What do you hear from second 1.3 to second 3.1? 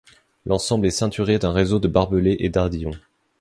d'un réseau de barbelés et d'ardillons.